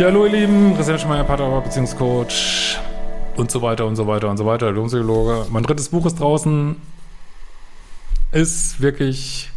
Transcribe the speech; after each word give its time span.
Ja, 0.00 0.06
hallo 0.06 0.24
ihr 0.24 0.32
Lieben, 0.32 0.74
Christian 0.76 0.98
Schmeier, 0.98 1.24
Pater, 1.24 1.60
Beziehungscoach 1.60 2.78
und 3.36 3.50
so 3.50 3.60
weiter 3.60 3.84
und 3.84 3.96
so 3.96 4.06
weiter 4.06 4.30
und 4.30 4.38
so 4.38 4.46
weiter, 4.46 4.70
Lohnpsychologe. 4.70 5.44
Mein 5.50 5.62
drittes 5.62 5.90
Buch 5.90 6.06
ist 6.06 6.18
draußen, 6.18 6.76
ist 8.32 8.80
wirklich 8.80 9.50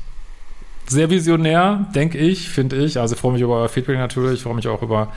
sehr 0.85 1.09
visionär, 1.09 1.87
denke 1.95 2.17
ich, 2.17 2.49
finde 2.49 2.75
ich. 2.75 2.99
Also 2.99 3.15
ich 3.15 3.21
freue 3.21 3.31
mich 3.31 3.41
über 3.41 3.55
euer 3.55 3.69
Feedback 3.69 3.97
natürlich, 3.97 4.33
ich 4.33 4.43
freue 4.43 4.55
mich 4.55 4.67
auch 4.67 4.81
über 4.81 5.13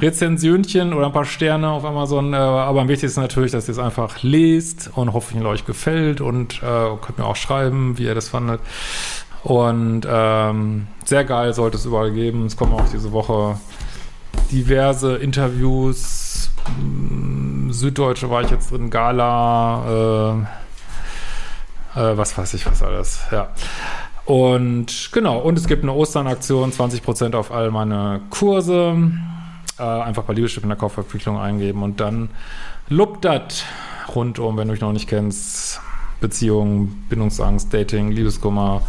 Rezensionchen 0.00 0.92
oder 0.92 1.06
ein 1.06 1.12
paar 1.14 1.24
Sterne 1.24 1.70
auf 1.70 1.86
Amazon. 1.86 2.34
Äh, 2.34 2.36
aber 2.36 2.82
am 2.82 2.88
wichtigsten 2.88 3.22
natürlich, 3.22 3.52
dass 3.52 3.68
ihr 3.68 3.72
es 3.72 3.78
einfach 3.78 4.22
lest 4.22 4.90
und 4.94 5.14
hoffentlich 5.14 5.46
euch 5.46 5.64
gefällt 5.64 6.20
und 6.20 6.58
äh, 6.62 6.90
könnt 7.00 7.16
mir 7.16 7.24
auch 7.24 7.36
schreiben, 7.36 7.96
wie 7.96 8.04
ihr 8.04 8.14
das 8.14 8.28
fandet. 8.28 8.60
Und 9.44 10.02
ähm, 10.06 10.88
sehr 11.06 11.24
geil 11.24 11.54
sollte 11.54 11.78
es 11.78 11.86
überall 11.86 12.10
geben. 12.10 12.44
Es 12.44 12.54
kommen 12.58 12.74
auch 12.74 12.86
diese 12.92 13.12
Woche 13.12 13.56
diverse 14.50 15.16
Interviews. 15.16 16.50
Hm, 16.76 17.72
Süddeutsche 17.72 18.30
war 18.30 18.42
ich 18.42 18.50
jetzt 18.50 18.70
drin, 18.70 18.90
Gala, 18.90 20.46
äh, 21.94 22.00
äh, 22.00 22.16
was 22.16 22.36
weiß 22.36 22.54
ich, 22.54 22.66
was 22.66 22.82
alles, 22.82 23.20
ja. 23.30 23.50
Und 24.24 25.10
genau, 25.12 25.38
und 25.38 25.56
es 25.56 25.66
gibt 25.66 25.82
eine 25.82 25.92
Osternaktion, 25.92 26.70
20% 26.70 27.34
auf 27.34 27.50
all 27.50 27.70
meine 27.70 28.20
Kurse. 28.30 28.94
Äh, 29.78 29.82
einfach 29.82 30.24
bei 30.24 30.34
Liebeschiff 30.34 30.62
in 30.62 30.68
der 30.68 30.76
Kaufverpflichtung 30.76 31.38
eingeben 31.38 31.82
und 31.82 32.00
dann 32.00 32.30
lobt 32.88 33.24
das 33.24 33.64
rundum, 34.14 34.56
wenn 34.56 34.68
du 34.68 34.72
mich 34.72 34.80
noch 34.80 34.92
nicht 34.92 35.08
kennst. 35.08 35.80
Beziehungen, 36.20 37.06
Bindungsangst, 37.08 37.72
Dating, 37.72 38.10
Liebeskummer, 38.10 38.82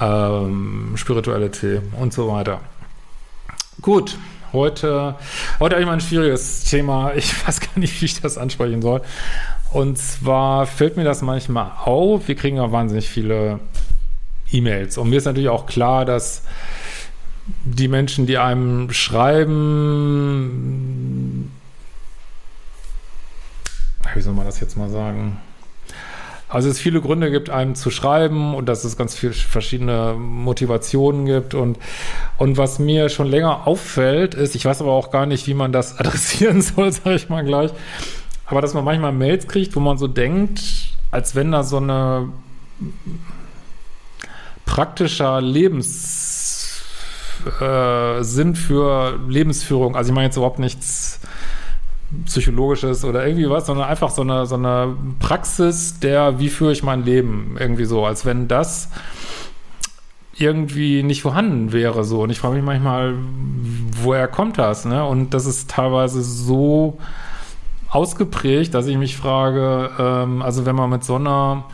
ähm, 0.00 0.94
Spiritualität 0.96 1.82
und 2.00 2.14
so 2.14 2.28
weiter. 2.32 2.60
Gut, 3.82 4.16
heute, 4.56 5.14
heute 5.60 5.74
habe 5.74 5.82
ich 5.82 5.86
mal 5.86 5.92
ein 5.92 6.00
schwieriges 6.00 6.64
Thema. 6.64 7.12
Ich 7.14 7.46
weiß 7.46 7.60
gar 7.60 7.78
nicht, 7.78 8.00
wie 8.00 8.06
ich 8.06 8.20
das 8.20 8.38
ansprechen 8.38 8.82
soll. 8.82 9.02
Und 9.72 9.98
zwar 9.98 10.66
fällt 10.66 10.96
mir 10.96 11.04
das 11.04 11.22
manchmal 11.22 11.70
auf. 11.84 12.26
Wir 12.26 12.34
kriegen 12.34 12.56
ja 12.56 12.72
wahnsinnig 12.72 13.08
viele 13.08 13.60
E-Mails. 14.50 14.98
Und 14.98 15.10
mir 15.10 15.18
ist 15.18 15.26
natürlich 15.26 15.50
auch 15.50 15.66
klar, 15.66 16.04
dass 16.04 16.42
die 17.64 17.88
Menschen, 17.88 18.26
die 18.26 18.38
einem 18.38 18.92
schreiben, 18.92 19.52
wie 24.14 24.20
soll 24.20 24.34
man 24.34 24.46
das 24.46 24.60
jetzt 24.60 24.76
mal 24.76 24.88
sagen? 24.88 25.38
Also 26.48 26.68
es 26.68 26.78
viele 26.78 27.00
Gründe 27.00 27.30
gibt, 27.30 27.50
einem 27.50 27.74
zu 27.74 27.90
schreiben 27.90 28.54
und 28.54 28.66
dass 28.66 28.84
es 28.84 28.96
ganz 28.96 29.16
viele 29.16 29.32
verschiedene 29.32 30.14
Motivationen 30.14 31.26
gibt. 31.26 31.54
Und, 31.54 31.78
und 32.38 32.56
was 32.56 32.78
mir 32.78 33.08
schon 33.08 33.26
länger 33.26 33.66
auffällt, 33.66 34.34
ist, 34.34 34.54
ich 34.54 34.64
weiß 34.64 34.80
aber 34.80 34.92
auch 34.92 35.10
gar 35.10 35.26
nicht, 35.26 35.48
wie 35.48 35.54
man 35.54 35.72
das 35.72 35.98
adressieren 35.98 36.62
soll, 36.62 36.92
sage 36.92 37.16
ich 37.16 37.28
mal 37.28 37.44
gleich, 37.44 37.72
aber 38.46 38.60
dass 38.60 38.74
man 38.74 38.84
manchmal 38.84 39.12
Mails 39.12 39.48
kriegt, 39.48 39.74
wo 39.74 39.80
man 39.80 39.98
so 39.98 40.06
denkt, 40.06 40.62
als 41.10 41.34
wenn 41.34 41.50
da 41.50 41.64
so 41.64 41.78
eine 41.78 42.28
praktischer 44.66 45.40
Lebenssinn 45.40 46.66
äh, 47.60 48.54
für 48.54 49.18
Lebensführung, 49.28 49.96
also 49.96 50.10
ich 50.10 50.14
meine 50.14 50.26
jetzt 50.26 50.36
überhaupt 50.36 50.58
nichts 50.58 51.05
Psychologisches 52.24 53.04
oder 53.04 53.26
irgendwie 53.26 53.50
was, 53.50 53.66
sondern 53.66 53.88
einfach 53.88 54.10
so 54.10 54.22
eine, 54.22 54.46
so 54.46 54.54
eine 54.54 54.96
Praxis 55.18 55.98
der, 55.98 56.38
wie 56.38 56.48
führe 56.48 56.72
ich 56.72 56.82
mein 56.82 57.04
Leben 57.04 57.56
irgendwie 57.58 57.84
so, 57.84 58.04
als 58.04 58.24
wenn 58.24 58.48
das 58.48 58.90
irgendwie 60.38 61.02
nicht 61.02 61.22
vorhanden 61.22 61.72
wäre 61.72 62.04
so. 62.04 62.22
Und 62.22 62.30
ich 62.30 62.38
frage 62.38 62.56
mich 62.56 62.64
manchmal, 62.64 63.14
woher 64.02 64.28
kommt 64.28 64.58
das? 64.58 64.84
Ne? 64.84 65.04
Und 65.04 65.34
das 65.34 65.46
ist 65.46 65.70
teilweise 65.70 66.22
so 66.22 66.98
ausgeprägt, 67.88 68.74
dass 68.74 68.86
ich 68.86 68.98
mich 68.98 69.16
frage, 69.16 69.90
ähm, 69.98 70.42
also 70.42 70.66
wenn 70.66 70.76
man 70.76 70.90
mit 70.90 71.04
so 71.04 71.16
einer 71.16 71.64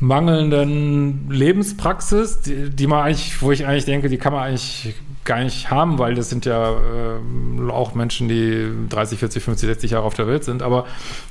mangelnden 0.00 1.30
Lebenspraxis, 1.30 2.40
die, 2.40 2.70
die 2.70 2.86
man 2.86 3.04
eigentlich, 3.04 3.40
wo 3.42 3.52
ich 3.52 3.66
eigentlich 3.66 3.84
denke, 3.84 4.08
die 4.08 4.18
kann 4.18 4.32
man 4.32 4.42
eigentlich 4.42 4.94
gar 5.24 5.40
nicht 5.40 5.70
haben, 5.70 5.98
weil 5.98 6.14
das 6.14 6.30
sind 6.30 6.46
ja 6.46 6.70
äh, 6.70 7.70
auch 7.70 7.94
Menschen, 7.94 8.28
die 8.28 8.70
30, 8.88 9.18
40, 9.18 9.42
50, 9.42 9.66
60 9.68 9.90
Jahre 9.92 10.04
auf 10.04 10.14
der 10.14 10.26
Welt 10.26 10.44
sind. 10.44 10.62
Aber 10.62 10.86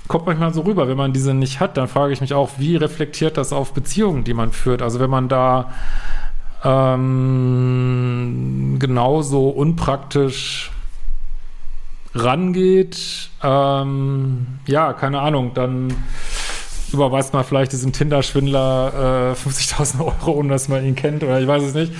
kommt 0.08 0.26
manchmal 0.26 0.54
so 0.54 0.62
rüber, 0.62 0.88
wenn 0.88 0.98
man 0.98 1.12
diese 1.12 1.34
nicht 1.34 1.60
hat, 1.60 1.76
dann 1.78 1.88
frage 1.88 2.14
ich 2.14 2.22
mich 2.22 2.34
auch, 2.34 2.52
wie 2.58 2.76
reflektiert 2.76 3.38
das 3.38 3.52
auf 3.52 3.74
Beziehungen, 3.74 4.24
die 4.24 4.34
man 4.34 4.52
führt? 4.52 4.82
Also 4.82 5.00
wenn 5.00 5.10
man 5.10 5.28
da 5.28 5.72
ähm, 6.64 7.08
genauso 8.80 9.50
unpraktisch 9.50 10.72
rangeht, 12.14 13.30
ähm, 13.44 14.48
ja, 14.68 14.94
keine 14.94 15.20
Ahnung, 15.22 15.54
dann 15.54 15.94
überweist 16.92 17.34
man 17.34 17.44
vielleicht 17.44 17.72
diesen 17.72 17.94
Tinder-Schwindler 17.94 19.34
äh, 19.34 19.50
50.000 19.50 20.00
Euro, 20.00 20.32
ohne 20.32 20.50
dass 20.50 20.68
man 20.68 20.86
ihn 20.86 20.96
kennt 20.96 21.24
oder 21.24 21.40
ich 21.40 21.48
weiß 21.48 21.64
es 21.64 21.74
nicht. 21.74 21.94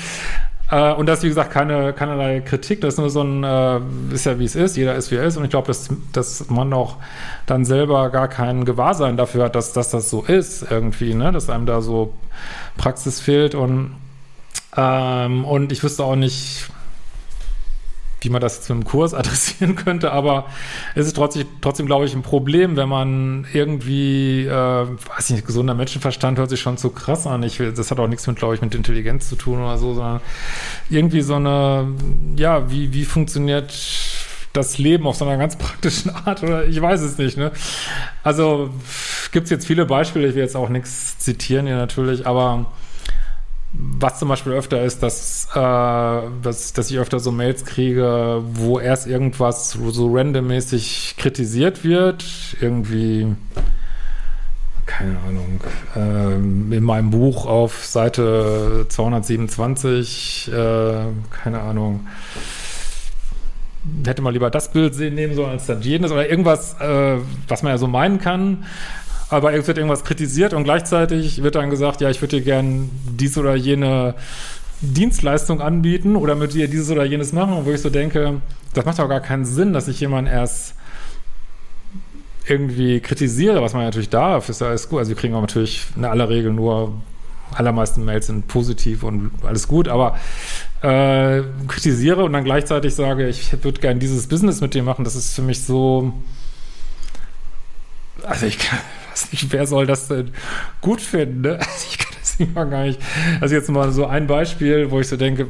Äh, 0.72 0.94
und 0.94 1.08
das 1.08 1.20
ist, 1.20 1.24
wie 1.24 1.30
gesagt, 1.30 1.52
keine, 1.52 1.94
keinerlei 1.94 2.42
Kritik. 2.42 2.82
Das 2.82 2.96
ist 2.96 3.00
nur 3.00 3.10
so 3.10 3.22
ein, 3.22 3.44
äh, 3.44 3.80
ist 4.14 4.26
ja 4.26 4.38
wie 4.40 4.46
es 4.46 4.56
ist, 4.56 4.78
jeder 4.78 4.96
ist 4.96 5.12
wie 5.12 5.16
er 5.16 5.24
ist. 5.24 5.38
Und 5.38 5.44
ich 5.44 5.50
glaube, 5.50 5.68
dass, 5.68 5.90
dass 6.14 6.50
man 6.50 6.74
auch 6.74 6.98
dann 7.46 7.66
selber 7.66 8.10
gar 8.10 8.28
kein 8.28 8.66
Gewahrsein 8.66 9.18
dafür 9.18 9.46
hat, 9.46 9.56
dass, 9.56 9.74
dass 9.74 9.90
das 9.90 10.10
so 10.10 10.24
ist 10.24 10.66
irgendwie, 10.70 11.14
ne? 11.14 11.32
Dass 11.32 11.50
einem 11.50 11.66
da 11.66 11.82
so 11.82 12.14
Praxis 12.78 13.20
fehlt 13.20 13.56
und, 13.56 13.96
ähm, 14.78 15.46
und 15.46 15.72
ich 15.72 15.84
wüsste 15.84 16.04
auch 16.04 16.16
nicht, 16.16 16.70
wie 18.22 18.30
man 18.30 18.42
das 18.42 18.58
jetzt 18.58 18.70
mit 18.70 18.80
dem 18.80 18.86
Kurs 18.86 19.14
adressieren 19.16 19.76
könnte, 19.76 20.12
aber 20.12 20.48
es 20.96 21.08
ist 21.08 21.16
trotzdem, 21.16 21.48
trotzdem 21.62 21.86
glaube 21.86 22.06
ich, 22.06 22.14
ein 22.14 22.22
Problem, 22.22 22.76
wenn 22.76 22.90
man 22.90 23.48
irgendwie, 23.54 24.46
äh, 24.46 24.52
weiß 24.52 25.32
nicht, 25.32 25.46
gesunder 25.46 25.74
Menschenverstand 25.74 26.38
hört 26.38 26.50
sich 26.50 26.60
schon 26.60 26.78
zu 26.78 26.90
krass 26.90 27.28
an. 27.28 27.44
Ich 27.44 27.58
das 27.58 27.92
hat 27.92 28.00
auch 28.00 28.08
nichts 28.08 28.28
mit, 28.28 28.38
glaube 28.38 28.56
ich, 28.56 28.62
mit 28.62 28.76
Intelligenz 28.76 29.30
zu 29.30 29.36
tun 29.36 29.60
oder 29.60 29.78
so, 29.78 29.94
sondern 29.94 30.22
irgendwie 30.90 31.22
so 31.22 31.36
eine, 31.36 31.88
ja, 32.36 32.70
wie, 32.72 32.94
wie 32.94 33.06
funktioniert 33.06 33.74
das 34.54 34.78
Leben 34.78 35.06
auf 35.08 35.16
so 35.16 35.26
einer 35.26 35.38
ganz 35.38 35.56
praktischen 35.58 36.12
Art 36.12 36.44
oder 36.44 36.66
ich 36.66 36.82
weiß 36.82 37.02
es 37.02 37.18
nicht, 37.18 37.38
ne? 37.38 37.52
Also 38.24 38.70
gibt 39.32 39.46
es 39.46 39.50
jetzt 39.52 39.68
viele 39.68 39.86
Beispiele, 39.86 40.28
ich 40.28 40.36
will 40.36 40.42
jetzt 40.42 40.56
auch 40.56 40.70
nichts 40.70 41.18
zitieren 41.20 41.68
hier 41.68 41.78
natürlich, 41.78 42.26
aber 42.26 42.66
was 43.72 44.18
zum 44.20 44.30
Beispiel 44.30 44.54
öfter 44.54 44.84
ist, 44.84 45.04
dass, 45.04 45.48
äh, 45.54 45.60
dass, 46.42 46.74
dass 46.74 46.90
ich 46.90 46.98
öfter 46.98 47.20
so 47.20 47.32
Mails 47.32 47.66
kriege, 47.66 48.42
wo 48.54 48.80
erst 48.80 49.06
irgendwas 49.08 49.72
so 49.72 50.16
randommäßig 50.16 51.16
kritisiert 51.18 51.84
wird. 51.84 52.26
Irgendwie, 52.60 53.28
keine 54.88 55.18
Ahnung, 55.28 55.62
äh, 55.96 56.34
in 56.76 56.84
meinem 56.84 57.12
Buch 57.12 57.46
auf 57.46 57.86
Seite 57.86 58.86
227, 58.90 60.52
äh, 60.52 60.54
keine 61.30 61.62
Ahnung, 61.62 62.08
hätte 64.06 64.24
man 64.24 64.34
lieber 64.34 64.50
das 64.50 64.72
Bild 64.72 64.96
sehen, 64.96 65.14
nehmen 65.14 65.36
sollen 65.36 65.52
als 65.52 65.68
das 65.68 65.86
jenes 65.86 66.12
oder 66.12 66.28
irgendwas, 66.28 66.74
äh, 66.82 67.18
was 67.48 67.62
man 67.62 67.72
ja 67.72 67.78
so 67.78 67.88
meinen 67.88 68.20
kann 68.20 68.66
aber 69.30 69.54
es 69.54 69.68
wird 69.68 69.78
irgendwas 69.78 70.04
kritisiert 70.04 70.54
und 70.54 70.64
gleichzeitig 70.64 71.44
wird 71.44 71.56
dann 71.56 71.70
gesagt, 71.70 72.02
ja, 72.02 72.10
ich 72.10 72.22
würde 72.22 72.38
dir 72.38 72.44
gern 72.44 72.90
dies 73.12 73.38
oder 73.38 73.56
jene 73.56 74.16
Dienstleistung 74.82 75.62
anbieten 75.62 76.16
oder 76.16 76.36
mit 76.36 76.54
dir 76.54 76.68
dieses 76.68 76.90
oder 76.90 77.04
jenes 77.04 77.34
machen, 77.34 77.54
und 77.54 77.66
wo 77.66 77.72
ich 77.72 77.82
so 77.82 77.90
denke, 77.90 78.42
das 78.74 78.86
macht 78.86 79.00
doch 79.00 79.10
gar 79.10 79.20
keinen 79.20 79.46
Sinn, 79.46 79.74
dass 79.74 79.88
ich 79.88 80.00
jemanden 80.00 80.32
erst 80.32 80.76
irgendwie 82.48 83.00
kritisiere, 83.00 83.62
was 83.62 83.74
man 83.74 83.84
natürlich 83.84 84.10
darf, 84.10 84.50
ist 84.50 84.62
ja 84.62 84.68
alles 84.68 84.90
gut. 84.90 85.00
Also 85.00 85.10
wir 85.10 85.16
kriegen 85.16 85.36
auch 85.36 85.42
natürlich 85.42 85.86
in 85.96 86.06
aller 86.06 86.30
Regel 86.30 86.52
nur, 86.52 86.94
allermeisten 87.54 88.06
Mails 88.06 88.28
sind 88.28 88.48
positiv 88.48 89.04
und 89.04 89.32
alles 89.44 89.68
gut, 89.68 89.88
aber 89.88 90.18
äh, 90.82 91.44
kritisiere 91.68 92.24
und 92.24 92.34
dann 92.34 92.44
gleichzeitig 92.44 92.96
sage, 92.96 93.28
ich 93.28 93.52
würde 93.64 93.82
gerne 93.82 94.00
dieses 94.00 94.28
Business 94.28 94.62
mit 94.62 94.74
dir 94.74 94.84
machen, 94.84 95.04
das 95.04 95.16
ist 95.16 95.34
für 95.36 95.42
mich 95.42 95.64
so, 95.64 96.14
also 98.24 98.46
ich 98.46 98.60
kann, 98.60 98.80
weiß 99.20 99.32
nicht, 99.32 99.52
wer 99.52 99.68
soll 99.68 99.86
das 99.86 100.08
denn 100.08 100.32
gut 100.82 101.02
finden? 101.02 101.42
Ne? 101.42 101.60
Also 101.60 101.86
ich 101.90 101.98
kann 101.98 102.14
das 102.20 102.40
mal 102.54 102.70
gar 102.70 102.84
nicht. 102.84 103.00
Also 103.42 103.56
jetzt 103.56 103.70
mal 103.70 103.92
so 103.92 104.06
ein 104.06 104.28
Beispiel, 104.28 104.92
wo 104.92 105.00
ich 105.00 105.08
so 105.08 105.18
denke, 105.18 105.48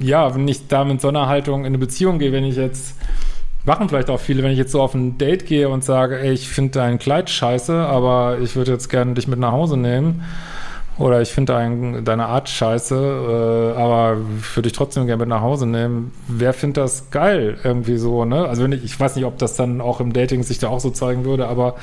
ja, 0.00 0.34
wenn 0.34 0.46
ich 0.48 0.66
da 0.68 0.84
mit 0.84 1.00
so 1.00 1.08
einer 1.08 1.28
Haltung 1.28 1.60
in 1.60 1.66
eine 1.66 1.78
Beziehung 1.78 2.18
gehe, 2.18 2.32
wenn 2.32 2.44
ich 2.44 2.56
jetzt, 2.56 2.96
machen 3.64 3.88
vielleicht 3.88 4.10
auch 4.10 4.20
viele, 4.20 4.42
wenn 4.42 4.52
ich 4.52 4.58
jetzt 4.58 4.72
so 4.72 4.80
auf 4.80 4.94
ein 4.94 5.18
Date 5.18 5.46
gehe 5.46 5.68
und 5.68 5.84
sage, 5.84 6.18
ey, 6.18 6.32
ich 6.32 6.48
finde 6.48 6.72
dein 6.72 6.98
Kleid 6.98 7.30
scheiße, 7.30 7.74
aber 7.74 8.38
ich 8.40 8.56
würde 8.56 8.72
jetzt 8.72 8.88
gerne 8.88 9.14
dich 9.14 9.28
mit 9.28 9.38
nach 9.38 9.52
Hause 9.52 9.76
nehmen 9.76 10.22
oder 10.98 11.20
ich 11.20 11.30
finde 11.30 11.52
dein, 11.52 12.04
deine 12.04 12.26
Art 12.26 12.48
scheiße, 12.48 12.94
äh, 12.94 13.78
aber 13.78 14.16
würde 14.54 14.68
ich 14.68 14.72
trotzdem 14.72 15.06
gerne 15.06 15.20
mit 15.20 15.28
nach 15.28 15.42
Hause 15.42 15.66
nehmen. 15.66 16.12
Wer 16.26 16.54
findet 16.54 16.78
das 16.78 17.10
geil 17.10 17.58
irgendwie 17.62 17.98
so, 17.98 18.24
ne? 18.24 18.48
Also 18.48 18.62
wenn 18.62 18.72
ich, 18.72 18.84
ich 18.84 18.98
weiß 18.98 19.16
nicht, 19.16 19.26
ob 19.26 19.38
das 19.38 19.56
dann 19.56 19.80
auch 19.80 20.00
im 20.00 20.12
Dating 20.12 20.42
sich 20.42 20.58
da 20.58 20.68
auch 20.68 20.80
so 20.80 20.90
zeigen 20.90 21.24
würde, 21.24 21.48
aber 21.48 21.76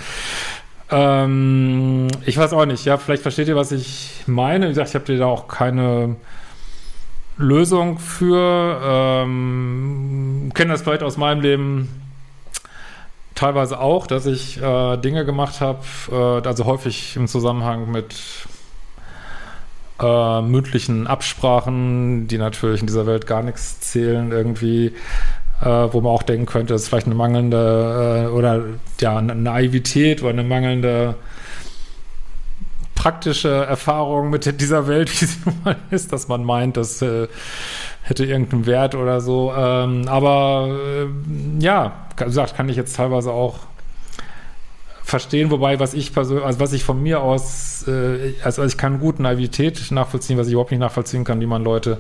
ähm, 0.90 2.08
ich 2.26 2.38
weiß 2.38 2.54
auch 2.54 2.66
nicht. 2.66 2.86
Ja, 2.86 2.98
vielleicht 2.98 3.22
versteht 3.22 3.48
ihr, 3.48 3.56
was 3.56 3.72
ich 3.72 4.24
meine. 4.26 4.66
Wie 4.66 4.70
gesagt, 4.70 4.90
ich 4.90 4.96
habe 4.96 5.06
dir 5.06 5.18
da 5.18 5.26
auch 5.26 5.48
keine 5.48 6.16
Lösung 7.38 8.00
für. 8.00 8.80
Ähm, 8.84 10.52
kenne 10.54 10.72
das 10.72 10.82
vielleicht 10.82 11.04
aus 11.04 11.18
meinem 11.18 11.42
Leben 11.42 11.90
teilweise 13.36 13.80
auch, 13.80 14.08
dass 14.08 14.26
ich 14.26 14.62
äh, 14.62 14.98
Dinge 14.98 15.26
gemacht 15.26 15.62
habe, 15.62 15.80
äh, 16.12 16.48
also 16.48 16.66
häufig 16.66 17.16
im 17.16 17.28
Zusammenhang 17.28 17.92
mit 17.92 18.16
äh, 20.02 20.42
mündlichen 20.42 21.08
Absprachen, 21.08 22.28
die 22.28 22.38
natürlich 22.38 22.82
in 22.82 22.88
dieser 22.88 23.06
Welt 23.06 23.28
gar 23.28 23.44
nichts 23.44 23.80
zählen, 23.80 24.32
irgendwie, 24.32 24.94
äh, 25.62 25.66
wo 25.66 26.02
man 26.02 26.12
auch 26.12 26.24
denken 26.24 26.46
könnte, 26.46 26.74
das 26.74 26.84
ist 26.84 26.88
vielleicht 26.90 27.06
eine 27.06 27.16
mangelnde 27.16 28.28
äh, 28.28 28.32
oder 28.32 28.64
ja, 29.00 29.18
eine 29.18 29.36
Naivität 29.36 30.22
oder 30.22 30.32
eine 30.32 30.44
mangelnde 30.44 31.16
praktische 32.96 33.50
Erfahrung 33.50 34.30
mit 34.30 34.46
dieser 34.62 34.88
Welt, 34.88 35.12
wie 35.12 35.26
sie 35.26 35.38
nun 35.46 35.56
mal 35.64 35.76
ist, 35.92 36.14
dass 36.14 36.28
man 36.28 36.44
meint, 36.44 36.78
das 36.78 37.02
äh, 37.02 37.28
hätte 38.02 38.26
irgendeinen 38.26 38.66
Wert 38.66 38.96
oder 38.96 39.22
so. 39.22 39.54
Ähm, 39.56 40.08
aber 40.08 40.70
äh, 40.70 41.64
ja, 41.64 42.08
wie 42.18 42.24
gesagt, 42.26 42.56
kann 42.56 42.70
ich 42.70 42.76
jetzt 42.76 42.96
teilweise 42.96 43.32
auch 43.32 43.60
verstehen, 45.14 45.52
wobei 45.52 45.80
was 45.80 45.94
ich 45.94 46.12
persönlich, 46.12 46.44
also 46.44 46.60
was 46.60 46.74
ich 46.74 46.84
von 46.84 47.04
mir 47.04 47.22
aus, 47.22 47.88
äh, 47.88 48.34
also, 48.44 48.64
ich 48.64 48.78
kann 48.78 49.00
gut 49.00 49.20
Naivität 49.20 49.92
nachvollziehen, 49.92 50.40
was 50.40 50.48
ich 50.48 50.54
überhaupt 50.54 50.72
nicht 50.72 50.80
nachvollziehen 50.80 51.24
kann, 51.24 51.40
wie 51.40 51.46
man 51.46 51.64
Leute 51.64 52.00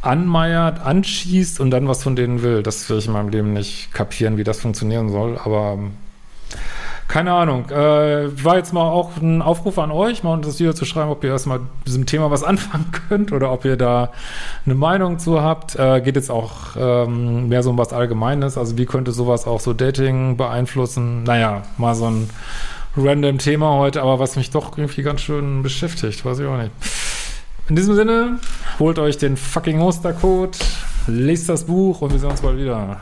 anmeiert, 0.00 0.80
anschießt 0.80 1.60
und 1.60 1.70
dann 1.70 1.88
was 1.88 2.02
von 2.02 2.16
denen 2.16 2.40
will. 2.40 2.62
Das 2.62 2.88
will 2.88 2.96
ich 2.96 3.06
in 3.06 3.12
meinem 3.12 3.28
Leben 3.28 3.52
nicht 3.52 3.92
kapieren, 3.92 4.38
wie 4.38 4.44
das 4.44 4.60
funktionieren 4.60 5.10
soll, 5.10 5.36
aber 5.36 5.78
keine 7.08 7.32
Ahnung. 7.32 7.70
Äh, 7.70 8.44
war 8.44 8.56
jetzt 8.56 8.72
mal 8.72 8.88
auch 8.88 9.16
ein 9.16 9.40
Aufruf 9.42 9.78
an 9.78 9.90
euch, 9.90 10.22
mal 10.22 10.40
das 10.40 10.58
Video 10.58 10.72
zu 10.72 10.84
schreiben, 10.84 11.10
ob 11.10 11.22
ihr 11.22 11.30
erstmal 11.30 11.60
mit 11.60 11.68
diesem 11.86 12.06
Thema 12.06 12.30
was 12.30 12.42
anfangen 12.44 12.90
könnt 13.08 13.32
oder 13.32 13.52
ob 13.52 13.64
ihr 13.64 13.76
da 13.76 14.10
eine 14.64 14.74
Meinung 14.74 15.18
zu 15.18 15.40
habt. 15.42 15.76
Äh, 15.76 16.00
geht 16.00 16.16
jetzt 16.16 16.30
auch 16.30 16.76
ähm, 16.76 17.48
mehr 17.48 17.62
so 17.62 17.70
um 17.70 17.78
was 17.78 17.92
Allgemeines. 17.92 18.58
Also 18.58 18.76
wie 18.76 18.86
könnte 18.86 19.12
sowas 19.12 19.46
auch 19.46 19.60
so 19.60 19.72
Dating 19.72 20.36
beeinflussen? 20.36 21.22
Naja, 21.22 21.62
mal 21.78 21.94
so 21.94 22.10
ein 22.10 22.30
random 22.96 23.38
Thema 23.38 23.74
heute, 23.74 24.02
aber 24.02 24.18
was 24.18 24.36
mich 24.36 24.50
doch 24.50 24.76
irgendwie 24.76 25.02
ganz 25.02 25.20
schön 25.20 25.62
beschäftigt, 25.62 26.24
weiß 26.24 26.38
ich 26.40 26.46
auch 26.46 26.56
nicht. 26.56 26.72
In 27.68 27.76
diesem 27.76 27.94
Sinne, 27.94 28.38
holt 28.78 28.98
euch 28.98 29.18
den 29.18 29.36
fucking 29.36 29.80
Ostercode, 29.80 30.56
lest 31.06 31.48
das 31.48 31.64
Buch 31.64 32.00
und 32.00 32.12
wir 32.12 32.18
sehen 32.18 32.30
uns 32.30 32.40
bald 32.40 32.58
wieder. 32.58 32.98